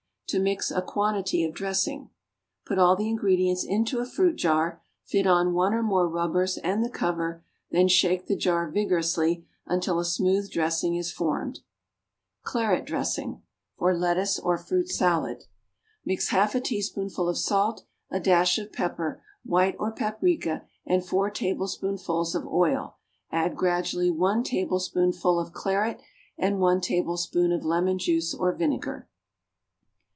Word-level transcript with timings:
=To 0.33 0.39
Mix 0.39 0.71
a 0.71 0.81
Quantity 0.81 1.43
of 1.43 1.53
Dressing.= 1.53 2.09
Put 2.65 2.79
all 2.79 2.95
the 2.95 3.09
ingredients 3.09 3.65
into 3.65 3.99
a 3.99 4.05
fruit 4.05 4.37
jar, 4.37 4.81
fit 5.03 5.27
on 5.27 5.53
one 5.53 5.73
or 5.73 5.83
more 5.83 6.07
rubbers 6.07 6.57
and 6.59 6.81
the 6.81 6.89
cover; 6.89 7.43
then 7.71 7.89
shake 7.89 8.27
the 8.27 8.37
jar 8.37 8.69
vigorously, 8.71 9.45
until 9.65 9.99
a 9.99 10.05
smooth 10.05 10.49
dressing 10.49 10.95
is 10.95 11.11
formed. 11.11 11.59
=Claret 12.43 12.85
Dressing.= 12.85 13.41
(For 13.77 13.93
lettuce 13.93 14.39
or 14.39 14.57
fruit 14.57 14.87
salad.) 14.89 15.43
Mix 16.05 16.29
half 16.29 16.55
a 16.55 16.61
teaspoonful 16.61 17.27
of 17.27 17.37
salt, 17.37 17.83
a 18.09 18.21
dash 18.21 18.57
of 18.57 18.71
pepper, 18.71 19.21
white 19.43 19.75
or 19.79 19.91
paprica, 19.91 20.65
and 20.85 21.05
four 21.05 21.29
tablespoonfuls 21.29 22.35
of 22.35 22.47
oil; 22.47 22.95
add 23.33 23.57
gradually 23.57 24.09
one 24.09 24.43
tablespoonful 24.45 25.39
of 25.41 25.51
claret 25.51 25.99
and 26.37 26.61
one 26.61 26.79
tablespoonful 26.79 27.57
of 27.57 27.65
lemon 27.65 27.97
juice 27.99 28.33
or 28.33 28.53
vinegar. 28.53 29.09